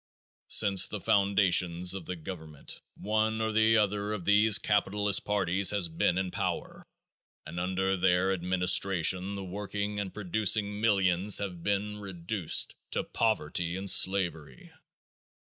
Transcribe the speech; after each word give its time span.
Since 0.47 0.87
the 0.87 0.99
foundation 0.99 1.83
of 1.93 2.05
the 2.07 2.15
government 2.15 2.81
one 2.95 3.39
or 3.39 3.51
the 3.51 3.77
other 3.77 4.13
of 4.13 4.25
these 4.25 4.57
capitalist 4.57 5.25
parties 5.25 5.69
has 5.69 5.89
been 5.89 6.17
in 6.17 6.31
power 6.31 6.83
and 7.45 7.59
under 7.59 7.95
their 7.95 8.33
administration 8.33 9.35
the 9.35 9.43
working 9.45 9.99
and 9.99 10.11
producing 10.11 10.81
millions 10.81 11.37
have 11.37 11.61
been 11.61 11.99
reduced 11.99 12.73
to 12.89 13.03
poverty 13.03 13.75
and 13.75 13.87
slavery. 13.91 14.71